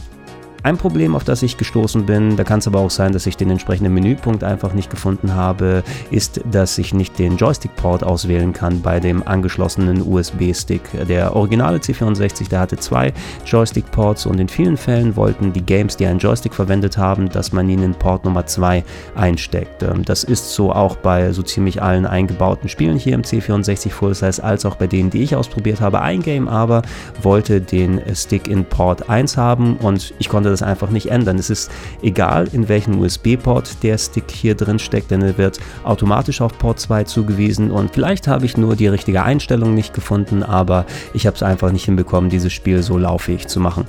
Ein 0.65 0.77
Problem, 0.77 1.15
auf 1.15 1.23
das 1.23 1.43
ich 1.43 1.57
gestoßen 1.57 2.07
bin, 2.07 2.37
da 2.37 2.43
kann 2.43 2.57
es 2.57 2.65
aber 2.65 2.79
auch 2.79 2.89
sein, 2.89 3.13
dass 3.13 3.27
ich 3.27 3.37
den 3.37 3.51
entsprechenden 3.51 3.93
Menüpunkt 3.93 4.43
einfach 4.43 4.73
nicht 4.73 4.89
gefunden 4.89 5.35
habe, 5.35 5.83
ist, 6.09 6.41
dass 6.49 6.79
ich 6.79 6.91
nicht 6.91 7.19
den 7.19 7.37
Joystick-Port 7.37 8.03
auswählen 8.03 8.51
kann 8.51 8.81
bei 8.81 8.99
dem 8.99 9.21
angeschlossenen 9.27 10.01
USB-Stick. 10.01 10.81
Der 11.07 11.35
originale 11.35 11.77
C64, 11.77 12.49
der 12.49 12.61
hatte 12.61 12.77
zwei 12.77 13.13
Joystick-Ports 13.45 14.25
und 14.25 14.39
in 14.39 14.47
vielen 14.47 14.75
Fällen 14.75 15.15
wollten 15.15 15.53
die 15.53 15.63
Games, 15.63 15.97
die 15.97 16.07
einen 16.07 16.17
Joystick 16.17 16.55
verwendet 16.55 16.97
haben, 16.97 17.29
dass 17.29 17.53
man 17.53 17.69
ihnen 17.69 17.93
Port 17.93 18.25
Nummer 18.25 18.47
2 18.47 18.83
einsteckt. 19.13 19.83
Ähm, 19.83 20.03
das 20.03 20.23
ist 20.23 20.55
so 20.55 20.71
auch 20.71 20.95
bei 20.95 21.31
so 21.31 21.43
ziemlich 21.43 21.83
allen 21.83 22.07
eingebauten 22.07 22.69
Spielen 22.69 22.97
hier 22.97 23.13
im 23.13 23.21
C64 23.21 23.91
Full 23.91 24.15
Size, 24.15 24.43
als 24.43 24.65
auch 24.65 24.77
bei 24.77 24.87
denen, 24.87 25.11
die 25.11 25.21
ich 25.21 25.35
ausprobiert 25.35 25.79
habe. 25.79 26.01
Ein 26.01 26.23
Game 26.23 26.47
aber 26.47 26.81
wollte 27.21 27.61
den 27.61 28.01
Stick 28.15 28.47
in 28.47 28.65
Port 28.65 29.11
1 29.11 29.37
haben 29.37 29.77
und 29.77 30.11
ich 30.17 30.27
konnte 30.27 30.54
das 30.55 30.63
einfach 30.63 30.89
nicht 30.89 31.11
ändern. 31.11 31.37
Es 31.37 31.49
ist 31.49 31.69
egal, 32.01 32.47
in 32.53 32.69
welchem 32.69 32.99
USB-Port 32.99 33.83
der 33.83 33.97
Stick 33.97 34.31
hier 34.31 34.55
drin 34.55 34.79
steckt, 34.79 35.11
denn 35.11 35.21
er 35.21 35.37
wird 35.37 35.59
automatisch 35.83 36.39
auf 36.39 36.57
Port 36.57 36.79
2 36.79 37.03
zugewiesen 37.03 37.71
und 37.71 37.91
vielleicht 37.93 38.27
habe 38.27 38.45
ich 38.45 38.55
nur 38.55 38.75
die 38.75 38.87
richtige 38.87 39.23
Einstellung 39.23 39.73
nicht 39.73 39.93
gefunden, 39.93 40.43
aber 40.43 40.85
ich 41.13 41.27
habe 41.27 41.35
es 41.35 41.43
einfach 41.43 41.71
nicht 41.71 41.85
hinbekommen, 41.85 42.29
dieses 42.29 42.53
Spiel 42.53 42.81
so 42.81 42.97
lauffähig 42.97 43.47
zu 43.47 43.59
machen. 43.59 43.85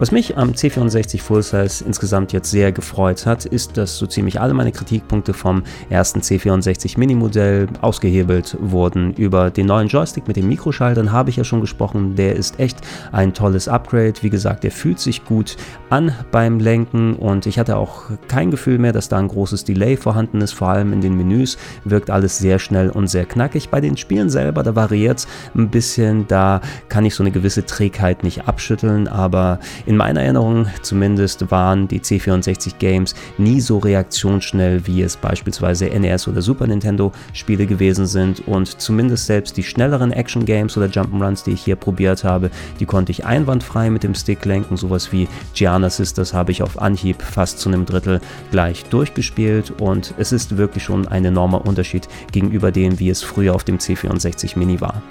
Was 0.00 0.12
mich 0.12 0.38
am 0.38 0.52
C64 0.52 1.20
Full 1.20 1.42
Size 1.42 1.84
insgesamt 1.84 2.32
jetzt 2.32 2.50
sehr 2.50 2.72
gefreut 2.72 3.26
hat, 3.26 3.44
ist, 3.44 3.76
dass 3.76 3.98
so 3.98 4.06
ziemlich 4.06 4.40
alle 4.40 4.54
meine 4.54 4.72
Kritikpunkte 4.72 5.34
vom 5.34 5.62
ersten 5.90 6.20
C64 6.20 6.98
Mini-Modell 6.98 7.68
ausgehebelt 7.82 8.56
wurden. 8.60 9.12
Über 9.12 9.50
den 9.50 9.66
neuen 9.66 9.88
Joystick 9.88 10.26
mit 10.26 10.38
den 10.38 10.48
Mikroschaltern 10.48 11.12
habe 11.12 11.28
ich 11.28 11.36
ja 11.36 11.44
schon 11.44 11.60
gesprochen. 11.60 12.14
Der 12.14 12.34
ist 12.34 12.58
echt 12.58 12.78
ein 13.12 13.34
tolles 13.34 13.68
Upgrade. 13.68 14.14
Wie 14.22 14.30
gesagt, 14.30 14.64
der 14.64 14.70
fühlt 14.70 15.00
sich 15.00 15.26
gut 15.26 15.58
an 15.90 16.14
beim 16.30 16.60
Lenken 16.60 17.14
und 17.16 17.44
ich 17.44 17.58
hatte 17.58 17.76
auch 17.76 18.04
kein 18.26 18.50
Gefühl 18.50 18.78
mehr, 18.78 18.94
dass 18.94 19.10
da 19.10 19.18
ein 19.18 19.28
großes 19.28 19.64
Delay 19.64 19.98
vorhanden 19.98 20.40
ist. 20.40 20.52
Vor 20.52 20.70
allem 20.70 20.94
in 20.94 21.02
den 21.02 21.14
Menüs 21.14 21.58
wirkt 21.84 22.08
alles 22.08 22.38
sehr 22.38 22.58
schnell 22.58 22.88
und 22.88 23.08
sehr 23.08 23.26
knackig. 23.26 23.68
Bei 23.68 23.82
den 23.82 23.98
Spielen 23.98 24.30
selber, 24.30 24.62
da 24.62 24.74
variiert 24.74 25.18
es 25.18 25.28
ein 25.54 25.68
bisschen. 25.68 26.26
Da 26.26 26.62
kann 26.88 27.04
ich 27.04 27.14
so 27.14 27.22
eine 27.22 27.32
gewisse 27.32 27.66
Trägheit 27.66 28.24
nicht 28.24 28.48
abschütteln, 28.48 29.06
aber 29.06 29.58
in 29.90 29.96
meiner 29.96 30.22
Erinnerung 30.22 30.68
zumindest 30.82 31.50
waren 31.50 31.88
die 31.88 31.98
C64 31.98 32.78
Games 32.78 33.16
nie 33.38 33.60
so 33.60 33.78
reaktionsschnell, 33.78 34.86
wie 34.86 35.02
es 35.02 35.16
beispielsweise 35.16 35.86
NES 35.86 36.28
oder 36.28 36.42
Super 36.42 36.68
Nintendo 36.68 37.10
Spiele 37.32 37.66
gewesen 37.66 38.06
sind 38.06 38.46
und 38.46 38.80
zumindest 38.80 39.26
selbst 39.26 39.56
die 39.56 39.64
schnelleren 39.64 40.12
Action 40.12 40.44
Games 40.44 40.76
oder 40.76 40.86
Jump'n'Runs, 40.86 41.42
die 41.44 41.50
ich 41.50 41.62
hier 41.62 41.74
probiert 41.74 42.22
habe, 42.22 42.52
die 42.78 42.86
konnte 42.86 43.10
ich 43.10 43.24
einwandfrei 43.24 43.90
mit 43.90 44.04
dem 44.04 44.14
Stick 44.14 44.44
lenken. 44.44 44.76
Sowas 44.76 45.10
wie 45.10 45.26
Gianna 45.54 45.90
Sisters 45.90 46.32
habe 46.34 46.52
ich 46.52 46.62
auf 46.62 46.80
Anhieb 46.80 47.20
fast 47.20 47.58
zu 47.58 47.68
einem 47.68 47.84
Drittel 47.84 48.20
gleich 48.52 48.84
durchgespielt 48.84 49.72
und 49.80 50.14
es 50.18 50.30
ist 50.30 50.56
wirklich 50.56 50.84
schon 50.84 51.08
ein 51.08 51.24
enormer 51.24 51.66
Unterschied 51.66 52.06
gegenüber 52.30 52.70
dem, 52.70 53.00
wie 53.00 53.10
es 53.10 53.24
früher 53.24 53.56
auf 53.56 53.64
dem 53.64 53.78
C64 53.78 54.56
Mini 54.56 54.80
war. 54.80 55.02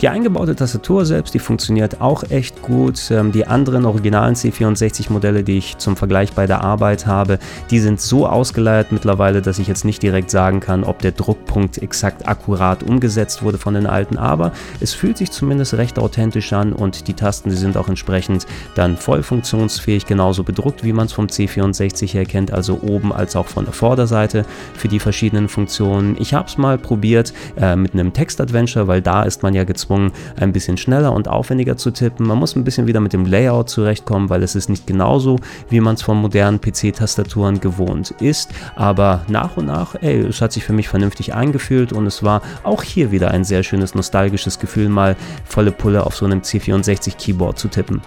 Die 0.00 0.08
eingebaute 0.08 0.56
Tastatur 0.56 1.06
selbst, 1.06 1.34
die 1.34 1.38
funktioniert 1.38 2.00
auch 2.00 2.24
echt 2.28 2.62
gut. 2.62 3.10
Ähm, 3.12 3.30
die 3.30 3.46
anderen 3.46 3.84
originalen 3.84 4.34
C64-Modelle, 4.34 5.44
die 5.44 5.58
ich 5.58 5.78
zum 5.78 5.96
Vergleich 5.96 6.32
bei 6.32 6.46
der 6.46 6.62
Arbeit 6.62 7.06
habe, 7.06 7.38
die 7.70 7.78
sind 7.78 8.00
so 8.00 8.26
ausgeleiert 8.26 8.90
mittlerweile, 8.90 9.40
dass 9.40 9.60
ich 9.60 9.68
jetzt 9.68 9.84
nicht 9.84 10.02
direkt 10.02 10.30
sagen 10.30 10.58
kann, 10.58 10.82
ob 10.82 10.98
der 10.98 11.12
Druckpunkt 11.12 11.78
exakt 11.78 12.26
akkurat 12.26 12.82
umgesetzt 12.82 13.42
wurde 13.44 13.56
von 13.56 13.74
den 13.74 13.86
alten, 13.86 14.18
aber 14.18 14.52
es 14.80 14.92
fühlt 14.94 15.16
sich 15.16 15.30
zumindest 15.30 15.74
recht 15.74 15.98
authentisch 15.98 16.52
an 16.52 16.72
und 16.72 17.06
die 17.06 17.14
Tasten, 17.14 17.50
die 17.50 17.56
sind 17.56 17.76
auch 17.76 17.88
entsprechend 17.88 18.46
dann 18.74 18.96
voll 18.96 19.22
funktionsfähig, 19.22 20.06
genauso 20.06 20.42
bedruckt, 20.42 20.82
wie 20.82 20.92
man 20.92 21.06
es 21.06 21.12
vom 21.12 21.26
C64 21.26 22.12
her 22.12 22.26
kennt, 22.26 22.52
also 22.52 22.80
oben 22.82 23.12
als 23.12 23.36
auch 23.36 23.46
von 23.46 23.64
der 23.64 23.72
Vorderseite 23.72 24.44
für 24.74 24.88
die 24.88 24.98
verschiedenen 24.98 25.48
Funktionen. 25.48 26.16
Ich 26.18 26.34
habe 26.34 26.48
es 26.48 26.58
mal 26.58 26.78
probiert 26.78 27.32
äh, 27.56 27.76
mit 27.76 27.94
einem 27.94 28.12
Text-Adventure, 28.12 28.88
weil 28.88 29.00
da 29.00 29.22
ist 29.22 29.42
man 29.44 29.54
ja 29.54 29.62
gezwungen, 29.62 29.83
gezwungen, 29.84 30.12
ein 30.36 30.52
bisschen 30.52 30.76
schneller 30.76 31.12
und 31.12 31.28
aufwendiger 31.28 31.76
zu 31.76 31.90
tippen. 31.90 32.26
Man 32.26 32.38
muss 32.38 32.56
ein 32.56 32.64
bisschen 32.64 32.86
wieder 32.86 33.00
mit 33.00 33.12
dem 33.12 33.26
Layout 33.26 33.68
zurechtkommen, 33.68 34.30
weil 34.30 34.42
es 34.42 34.54
ist 34.54 34.68
nicht 34.68 34.86
genauso, 34.86 35.38
wie 35.68 35.80
man 35.80 35.94
es 35.94 36.02
von 36.02 36.16
modernen 36.16 36.60
PC-Tastaturen 36.60 37.60
gewohnt 37.60 38.12
ist. 38.20 38.50
Aber 38.76 39.24
nach 39.28 39.56
und 39.56 39.66
nach, 39.66 39.94
ey, 40.00 40.20
es 40.20 40.40
hat 40.40 40.52
sich 40.52 40.64
für 40.64 40.72
mich 40.72 40.88
vernünftig 40.88 41.34
eingefühlt 41.34 41.92
und 41.92 42.06
es 42.06 42.22
war 42.22 42.42
auch 42.62 42.82
hier 42.82 43.10
wieder 43.10 43.30
ein 43.30 43.44
sehr 43.44 43.62
schönes 43.62 43.94
nostalgisches 43.94 44.58
Gefühl, 44.58 44.88
mal 44.88 45.16
volle 45.44 45.72
Pulle 45.72 46.06
auf 46.06 46.16
so 46.16 46.24
einem 46.24 46.40
C64-Keyboard 46.40 47.58
zu 47.58 47.68
tippen. 47.68 48.00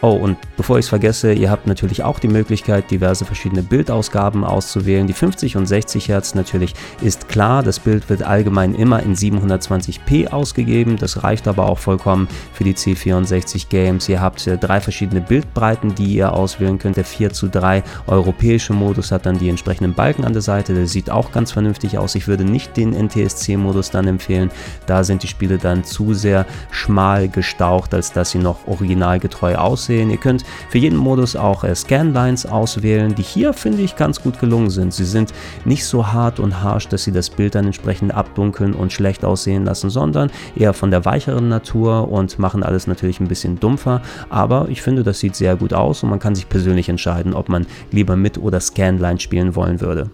Oh, 0.00 0.12
und 0.12 0.36
bevor 0.56 0.78
ich 0.78 0.84
es 0.84 0.88
vergesse, 0.88 1.32
ihr 1.32 1.50
habt 1.50 1.66
natürlich 1.66 2.02
auch 2.02 2.18
die 2.18 2.28
Möglichkeit, 2.28 2.90
diverse 2.90 3.24
verschiedene 3.24 3.62
Bildausgaben 3.62 4.44
auszuwählen. 4.44 5.06
Die 5.06 5.14
50 5.14 5.56
und 5.56 5.66
60 5.66 6.08
Hertz 6.08 6.34
natürlich 6.34 6.74
ist 7.00 7.28
klar. 7.28 7.62
Das 7.62 7.78
Bild 7.78 8.10
wird 8.10 8.22
allgemein 8.22 8.74
immer 8.74 9.02
in 9.02 9.14
720p 9.14 10.28
ausgegeben. 10.28 10.96
Das 10.96 11.22
reicht 11.22 11.48
aber 11.48 11.70
auch 11.70 11.78
vollkommen 11.78 12.28
für 12.52 12.64
die 12.64 12.74
C64 12.74 13.68
Games. 13.70 14.08
Ihr 14.08 14.20
habt 14.20 14.46
äh, 14.46 14.58
drei 14.58 14.80
verschiedene 14.80 15.22
Bildbreiten, 15.22 15.94
die 15.94 16.16
ihr 16.16 16.34
auswählen 16.34 16.78
könnt. 16.78 16.96
Der 16.98 17.04
4 17.04 17.32
zu 17.32 17.48
3 17.48 17.82
europäische 18.06 18.74
Modus 18.74 19.10
hat 19.10 19.24
dann 19.24 19.38
die 19.38 19.48
entsprechenden 19.48 19.94
Balken 19.94 20.24
an 20.24 20.34
der 20.34 20.42
Seite. 20.42 20.74
Der 20.74 20.86
sieht 20.86 21.08
auch 21.08 21.32
ganz 21.32 21.52
vernünftig 21.52 21.96
aus. 21.96 22.14
Ich 22.14 22.28
würde 22.28 22.44
nicht 22.44 22.76
den 22.76 22.92
NTSC-Modus 22.92 23.90
dann 23.90 24.06
empfehlen. 24.06 24.50
Da 24.86 25.02
sind 25.02 25.22
die 25.22 25.28
Spiele 25.28 25.56
dann 25.56 25.84
zu 25.84 26.12
sehr 26.12 26.44
schmal 26.70 27.28
gestaucht, 27.28 27.94
als 27.94 28.12
dass 28.12 28.32
sie 28.32 28.38
noch 28.38 28.66
originalgetreu 28.66 29.54
aussehen 29.54 29.83
aussehen. 29.84 30.10
Ihr 30.10 30.16
könnt 30.16 30.44
für 30.68 30.78
jeden 30.78 30.96
Modus 30.96 31.36
auch 31.36 31.64
äh, 31.64 31.74
Scanlines 31.74 32.46
auswählen, 32.46 33.14
die 33.14 33.22
hier 33.22 33.52
finde 33.52 33.82
ich 33.82 33.96
ganz 33.96 34.22
gut 34.22 34.40
gelungen 34.40 34.70
sind. 34.70 34.94
Sie 34.94 35.04
sind 35.04 35.32
nicht 35.64 35.84
so 35.84 36.12
hart 36.12 36.40
und 36.40 36.62
harsh, 36.62 36.88
dass 36.88 37.04
sie 37.04 37.12
das 37.12 37.28
Bild 37.28 37.54
dann 37.54 37.66
entsprechend 37.66 38.14
abdunkeln 38.14 38.72
und 38.72 38.92
schlecht 38.92 39.24
aussehen 39.24 39.64
lassen, 39.64 39.90
sondern 39.90 40.30
eher 40.56 40.72
von 40.72 40.90
der 40.90 41.04
weicheren 41.04 41.48
Natur 41.48 42.10
und 42.10 42.38
machen 42.38 42.62
alles 42.62 42.86
natürlich 42.86 43.20
ein 43.20 43.28
bisschen 43.28 43.60
dumpfer. 43.60 44.00
Aber 44.30 44.68
ich 44.70 44.80
finde, 44.80 45.02
das 45.02 45.20
sieht 45.20 45.36
sehr 45.36 45.56
gut 45.56 45.74
aus 45.74 46.02
und 46.02 46.10
man 46.10 46.18
kann 46.18 46.34
sich 46.34 46.48
persönlich 46.48 46.88
entscheiden, 46.88 47.34
ob 47.34 47.48
man 47.48 47.66
lieber 47.90 48.16
mit 48.16 48.38
oder 48.38 48.60
Scanline 48.60 49.20
spielen 49.20 49.54
wollen 49.54 49.80
würde. 49.80 50.10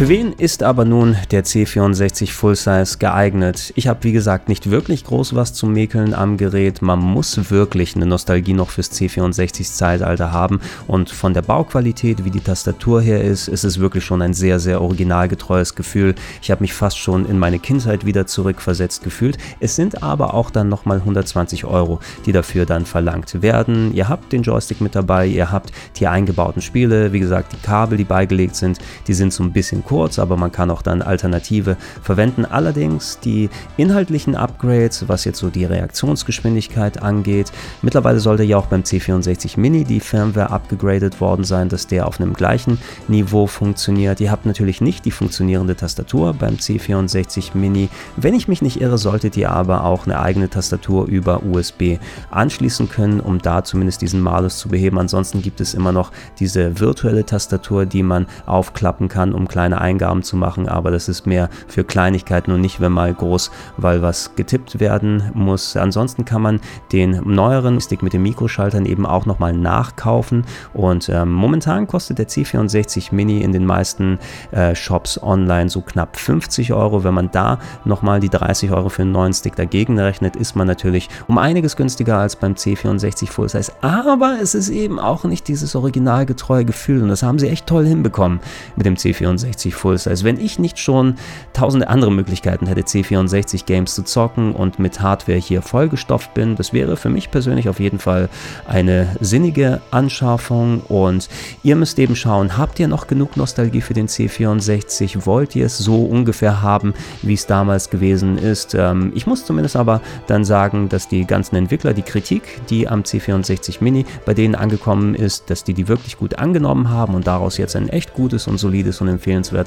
Für 0.00 0.08
wen 0.08 0.32
ist 0.32 0.62
aber 0.62 0.86
nun 0.86 1.14
der 1.30 1.44
C64 1.44 2.32
Full 2.32 2.56
Size 2.56 2.96
geeignet? 2.98 3.70
Ich 3.76 3.86
habe 3.86 4.02
wie 4.04 4.12
gesagt 4.12 4.48
nicht 4.48 4.70
wirklich 4.70 5.04
groß 5.04 5.34
was 5.34 5.52
zum 5.52 5.74
Mäkeln 5.74 6.14
am 6.14 6.38
Gerät. 6.38 6.80
Man 6.80 7.00
muss 7.00 7.50
wirklich 7.50 7.96
eine 7.96 8.06
Nostalgie 8.06 8.54
noch 8.54 8.70
fürs 8.70 8.90
C64 8.92 9.70
Zeitalter 9.74 10.32
haben 10.32 10.60
und 10.86 11.10
von 11.10 11.34
der 11.34 11.42
Bauqualität, 11.42 12.24
wie 12.24 12.30
die 12.30 12.40
Tastatur 12.40 13.02
her 13.02 13.22
ist, 13.22 13.46
ist 13.46 13.62
es 13.62 13.78
wirklich 13.78 14.02
schon 14.02 14.22
ein 14.22 14.32
sehr, 14.32 14.58
sehr 14.58 14.80
originalgetreues 14.80 15.74
Gefühl. 15.74 16.14
Ich 16.40 16.50
habe 16.50 16.62
mich 16.62 16.72
fast 16.72 16.96
schon 16.96 17.26
in 17.26 17.38
meine 17.38 17.58
Kindheit 17.58 18.06
wieder 18.06 18.26
zurückversetzt 18.26 19.04
gefühlt. 19.04 19.36
Es 19.60 19.76
sind 19.76 20.02
aber 20.02 20.32
auch 20.32 20.48
dann 20.48 20.70
nochmal 20.70 20.96
120 20.96 21.66
Euro, 21.66 22.00
die 22.24 22.32
dafür 22.32 22.64
dann 22.64 22.86
verlangt 22.86 23.42
werden. 23.42 23.92
Ihr 23.92 24.08
habt 24.08 24.32
den 24.32 24.44
Joystick 24.44 24.80
mit 24.80 24.94
dabei, 24.94 25.26
ihr 25.26 25.52
habt 25.52 25.72
die 25.96 26.06
eingebauten 26.06 26.62
Spiele, 26.62 27.12
wie 27.12 27.20
gesagt, 27.20 27.52
die 27.52 27.66
Kabel, 27.66 27.98
die 27.98 28.04
beigelegt 28.04 28.56
sind, 28.56 28.78
die 29.06 29.12
sind 29.12 29.34
so 29.34 29.42
ein 29.42 29.52
bisschen 29.52 29.84
kurz, 29.90 30.20
aber 30.20 30.36
man 30.36 30.52
kann 30.52 30.70
auch 30.70 30.82
dann 30.82 31.02
Alternative 31.02 31.76
verwenden. 32.00 32.44
Allerdings 32.44 33.18
die 33.18 33.50
inhaltlichen 33.76 34.36
Upgrades, 34.36 35.08
was 35.08 35.24
jetzt 35.24 35.40
so 35.40 35.50
die 35.50 35.64
Reaktionsgeschwindigkeit 35.64 37.02
angeht, 37.02 37.50
mittlerweile 37.82 38.20
sollte 38.20 38.44
ja 38.44 38.56
auch 38.56 38.66
beim 38.66 38.82
C64 38.82 39.58
Mini 39.58 39.82
die 39.82 39.98
Firmware 39.98 40.50
abgegradet 40.50 41.20
worden 41.20 41.42
sein, 41.42 41.68
dass 41.68 41.88
der 41.88 42.06
auf 42.06 42.20
einem 42.20 42.34
gleichen 42.34 42.78
Niveau 43.08 43.48
funktioniert. 43.48 44.20
Ihr 44.20 44.30
habt 44.30 44.46
natürlich 44.46 44.80
nicht 44.80 45.04
die 45.06 45.10
funktionierende 45.10 45.74
Tastatur 45.74 46.34
beim 46.34 46.54
C64 46.54 47.56
Mini. 47.56 47.88
Wenn 48.16 48.34
ich 48.34 48.46
mich 48.46 48.62
nicht 48.62 48.80
irre, 48.80 48.96
solltet 48.96 49.36
ihr 49.36 49.50
aber 49.50 49.82
auch 49.82 50.06
eine 50.06 50.20
eigene 50.20 50.48
Tastatur 50.48 51.06
über 51.06 51.42
USB 51.42 51.98
anschließen 52.30 52.88
können, 52.88 53.18
um 53.18 53.40
da 53.40 53.64
zumindest 53.64 54.02
diesen 54.02 54.20
Malus 54.20 54.56
zu 54.58 54.68
beheben. 54.68 55.00
Ansonsten 55.00 55.42
gibt 55.42 55.60
es 55.60 55.74
immer 55.74 55.90
noch 55.90 56.12
diese 56.38 56.78
virtuelle 56.78 57.26
Tastatur, 57.26 57.86
die 57.86 58.04
man 58.04 58.28
aufklappen 58.46 59.08
kann, 59.08 59.34
um 59.34 59.48
kleine 59.48 59.79
Eingaben 59.80 60.22
zu 60.22 60.36
machen, 60.36 60.68
aber 60.68 60.90
das 60.90 61.08
ist 61.08 61.26
mehr 61.26 61.48
für 61.66 61.84
Kleinigkeiten 61.84 62.52
und 62.52 62.60
nicht, 62.60 62.80
wenn 62.80 62.92
mal 62.92 63.12
groß, 63.12 63.50
weil 63.76 64.02
was 64.02 64.34
getippt 64.36 64.80
werden 64.80 65.30
muss. 65.34 65.76
Ansonsten 65.76 66.24
kann 66.24 66.42
man 66.42 66.60
den 66.92 67.20
neueren 67.24 67.80
Stick 67.80 68.02
mit 68.02 68.12
den 68.12 68.22
Mikroschaltern 68.22 68.86
eben 68.86 69.06
auch 69.06 69.26
nochmal 69.26 69.52
nachkaufen 69.52 70.44
und 70.72 71.08
ähm, 71.08 71.32
momentan 71.32 71.86
kostet 71.86 72.18
der 72.18 72.28
C64 72.28 73.14
Mini 73.14 73.40
in 73.42 73.52
den 73.52 73.66
meisten 73.66 74.18
äh, 74.50 74.74
Shops 74.74 75.22
online 75.22 75.68
so 75.68 75.80
knapp 75.80 76.16
50 76.16 76.72
Euro. 76.72 77.04
Wenn 77.04 77.14
man 77.14 77.30
da 77.30 77.58
nochmal 77.84 78.20
die 78.20 78.28
30 78.28 78.70
Euro 78.70 78.88
für 78.88 79.02
einen 79.02 79.12
neuen 79.12 79.32
Stick 79.32 79.56
dagegen 79.56 79.98
rechnet, 79.98 80.36
ist 80.36 80.56
man 80.56 80.66
natürlich 80.66 81.08
um 81.28 81.38
einiges 81.38 81.76
günstiger 81.76 82.18
als 82.18 82.36
beim 82.36 82.54
C64 82.54 83.28
Full 83.28 83.48
Size. 83.48 83.72
Aber 83.80 84.38
es 84.40 84.54
ist 84.54 84.68
eben 84.68 84.98
auch 84.98 85.24
nicht 85.24 85.48
dieses 85.48 85.74
originalgetreue 85.74 86.64
Gefühl 86.64 87.02
und 87.02 87.08
das 87.08 87.22
haben 87.22 87.38
sie 87.38 87.48
echt 87.48 87.66
toll 87.66 87.86
hinbekommen 87.86 88.40
mit 88.76 88.86
dem 88.86 88.94
C64 88.94 89.69
C64 89.70 89.72
Full 89.72 89.98
Size. 89.98 90.24
Wenn 90.24 90.40
ich 90.40 90.58
nicht 90.58 90.78
schon 90.78 91.14
tausende 91.52 91.88
andere 91.88 92.12
Möglichkeiten 92.12 92.66
hätte, 92.66 92.82
C64 92.82 93.64
Games 93.64 93.94
zu 93.94 94.02
zocken 94.02 94.52
und 94.52 94.78
mit 94.78 95.00
Hardware 95.00 95.38
hier 95.38 95.62
vollgestopft 95.62 96.34
bin, 96.34 96.56
das 96.56 96.72
wäre 96.72 96.96
für 96.96 97.08
mich 97.08 97.30
persönlich 97.30 97.68
auf 97.68 97.80
jeden 97.80 97.98
Fall 97.98 98.28
eine 98.66 99.16
sinnige 99.20 99.80
Anschaffung 99.90 100.80
und 100.88 101.28
ihr 101.62 101.76
müsst 101.76 101.98
eben 101.98 102.16
schauen, 102.16 102.56
habt 102.56 102.78
ihr 102.78 102.88
noch 102.88 103.06
genug 103.06 103.36
Nostalgie 103.36 103.80
für 103.80 103.94
den 103.94 104.08
C64? 104.08 105.26
Wollt 105.26 105.56
ihr 105.56 105.66
es 105.66 105.78
so 105.78 106.04
ungefähr 106.04 106.62
haben, 106.62 106.94
wie 107.22 107.34
es 107.34 107.46
damals 107.46 107.90
gewesen 107.90 108.38
ist? 108.38 108.74
Ähm, 108.74 109.12
ich 109.14 109.26
muss 109.26 109.44
zumindest 109.44 109.76
aber 109.76 110.00
dann 110.26 110.44
sagen, 110.44 110.88
dass 110.88 111.08
die 111.08 111.26
ganzen 111.26 111.56
Entwickler, 111.56 111.94
die 111.94 112.02
Kritik, 112.02 112.42
die 112.68 112.88
am 112.88 113.02
C64 113.02 113.78
Mini 113.80 114.04
bei 114.24 114.34
denen 114.34 114.54
angekommen 114.54 115.14
ist, 115.14 115.50
dass 115.50 115.64
die 115.64 115.74
die 115.74 115.88
wirklich 115.88 116.18
gut 116.18 116.38
angenommen 116.38 116.90
haben 116.90 117.14
und 117.14 117.26
daraus 117.26 117.56
jetzt 117.56 117.76
ein 117.76 117.88
echt 117.88 118.14
gutes 118.14 118.46
und 118.46 118.58
solides 118.58 119.00
und 119.00 119.08
empfehlenswertes 119.08 119.59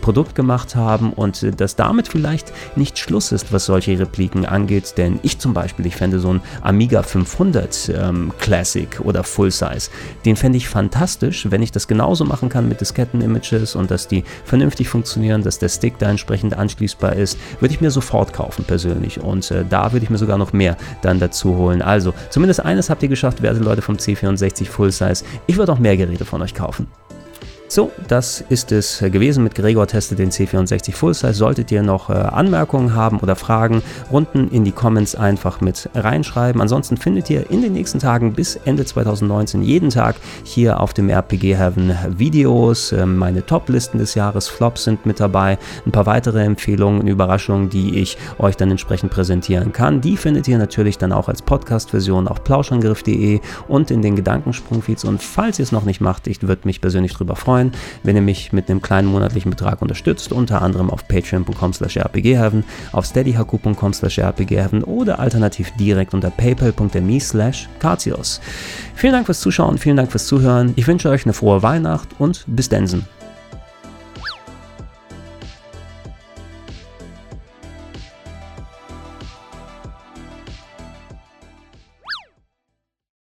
Produkt 0.00 0.34
gemacht 0.34 0.76
haben 0.76 1.12
und 1.12 1.42
äh, 1.42 1.50
dass 1.50 1.76
damit 1.76 2.08
vielleicht 2.08 2.52
nicht 2.76 2.98
Schluss 2.98 3.32
ist, 3.32 3.52
was 3.52 3.66
solche 3.66 3.98
Repliken 3.98 4.46
angeht, 4.46 4.94
denn 4.96 5.18
ich 5.22 5.38
zum 5.38 5.54
Beispiel, 5.54 5.86
ich 5.86 5.96
fände 5.96 6.18
so 6.20 6.34
ein 6.34 6.40
Amiga 6.62 7.02
500 7.02 7.92
ähm, 7.94 8.32
Classic 8.38 9.00
oder 9.00 9.24
Full 9.24 9.50
Size, 9.50 9.90
den 10.24 10.36
fände 10.36 10.58
ich 10.58 10.68
fantastisch, 10.68 11.50
wenn 11.50 11.62
ich 11.62 11.72
das 11.72 11.88
genauso 11.88 12.24
machen 12.24 12.48
kann 12.48 12.68
mit 12.68 12.80
Disketten-Images 12.80 13.74
und 13.74 13.90
dass 13.90 14.08
die 14.08 14.24
vernünftig 14.44 14.88
funktionieren, 14.88 15.42
dass 15.42 15.58
der 15.58 15.68
Stick 15.68 15.98
da 15.98 16.10
entsprechend 16.10 16.54
anschließbar 16.54 17.14
ist, 17.14 17.38
würde 17.60 17.74
ich 17.74 17.80
mir 17.80 17.90
sofort 17.90 18.32
kaufen 18.32 18.64
persönlich 18.64 19.20
und 19.20 19.50
äh, 19.50 19.64
da 19.68 19.92
würde 19.92 20.04
ich 20.04 20.10
mir 20.10 20.18
sogar 20.18 20.38
noch 20.38 20.52
mehr 20.52 20.76
dann 21.02 21.20
dazu 21.20 21.56
holen. 21.56 21.82
Also, 21.82 22.14
zumindest 22.30 22.60
eines 22.64 22.90
habt 22.90 23.02
ihr 23.02 23.08
geschafft, 23.08 23.42
werte 23.42 23.60
Leute 23.60 23.82
vom 23.82 23.96
C64 23.96 24.66
Full 24.66 24.92
Size. 24.92 25.24
Ich 25.46 25.56
würde 25.56 25.72
auch 25.72 25.78
mehr 25.78 25.96
Geräte 25.96 26.24
von 26.24 26.42
euch 26.42 26.54
kaufen. 26.54 26.86
So, 27.70 27.92
das 28.08 28.42
ist 28.48 28.72
es 28.72 29.00
gewesen 29.00 29.44
mit 29.44 29.54
Gregor 29.54 29.86
testet 29.86 30.18
den 30.18 30.30
C64 30.30 30.94
Full 30.94 31.12
Size. 31.12 31.34
Solltet 31.34 31.70
ihr 31.70 31.82
noch 31.82 32.08
äh, 32.08 32.14
Anmerkungen 32.14 32.94
haben 32.94 33.18
oder 33.20 33.36
Fragen, 33.36 33.82
unten 34.08 34.48
in 34.48 34.64
die 34.64 34.72
Comments 34.72 35.14
einfach 35.14 35.60
mit 35.60 35.90
reinschreiben. 35.94 36.62
Ansonsten 36.62 36.96
findet 36.96 37.28
ihr 37.28 37.50
in 37.50 37.60
den 37.60 37.74
nächsten 37.74 37.98
Tagen 37.98 38.32
bis 38.32 38.56
Ende 38.56 38.86
2019 38.86 39.62
jeden 39.62 39.90
Tag 39.90 40.16
hier 40.44 40.80
auf 40.80 40.94
dem 40.94 41.10
RPG 41.10 41.56
Heaven 41.56 41.94
Videos. 42.16 42.92
Äh, 42.92 43.04
meine 43.04 43.44
Top-Listen 43.44 43.98
des 43.98 44.14
Jahres, 44.14 44.48
Flops 44.48 44.84
sind 44.84 45.04
mit 45.04 45.20
dabei. 45.20 45.58
Ein 45.84 45.92
paar 45.92 46.06
weitere 46.06 46.42
Empfehlungen, 46.42 47.06
Überraschungen, 47.06 47.68
die 47.68 47.98
ich 48.00 48.16
euch 48.38 48.56
dann 48.56 48.70
entsprechend 48.70 49.12
präsentieren 49.12 49.72
kann. 49.72 50.00
Die 50.00 50.16
findet 50.16 50.48
ihr 50.48 50.56
natürlich 50.56 50.96
dann 50.96 51.12
auch 51.12 51.28
als 51.28 51.42
Podcast-Version 51.42 52.28
auf 52.28 52.42
plauschangriff.de 52.44 53.40
und 53.68 53.90
in 53.90 54.00
den 54.00 54.16
Gedankensprungfeeds. 54.16 55.04
Und 55.04 55.22
falls 55.22 55.58
ihr 55.58 55.64
es 55.64 55.72
noch 55.72 55.84
nicht 55.84 56.00
macht, 56.00 56.28
ich 56.28 56.40
würde 56.40 56.62
mich 56.64 56.80
persönlich 56.80 57.12
darüber 57.12 57.36
freuen 57.36 57.57
freuen, 57.58 57.72
wenn 58.02 58.16
ihr 58.16 58.22
mich 58.22 58.52
mit 58.52 58.70
einem 58.70 58.82
kleinen 58.82 59.08
monatlichen 59.08 59.50
Betrag 59.50 59.82
unterstützt, 59.82 60.32
unter 60.32 60.62
anderem 60.62 60.90
auf 60.90 61.06
patreon.com 61.08 61.72
slash 61.72 61.96
rpgheaven, 61.96 62.64
auf 62.92 63.04
steadyhaku.com 63.04 63.92
slash 63.92 64.18
rpgheaven 64.18 64.84
oder 64.84 65.18
alternativ 65.18 65.72
direkt 65.78 66.14
unter 66.14 66.30
paypal.me 66.30 67.20
slash 67.20 67.68
Vielen 68.94 69.12
Dank 69.12 69.26
fürs 69.26 69.40
Zuschauen, 69.40 69.78
vielen 69.78 69.96
Dank 69.96 70.10
fürs 70.10 70.26
Zuhören. 70.26 70.72
Ich 70.76 70.86
wünsche 70.86 71.08
euch 71.08 71.24
eine 71.24 71.32
frohe 71.32 71.62
Weihnacht 71.62 72.08
und 72.18 72.44
bis 72.46 72.68
Densen. 72.68 73.17